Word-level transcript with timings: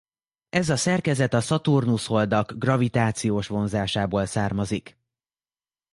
Ez 0.49 0.69
a 0.69 0.75
szerkezet 0.75 1.33
a 1.33 1.41
Szaturnusz-holdak 1.41 2.51
gravitációs 2.57 3.47
vonzásából 3.47 4.25
származik. 4.25 4.97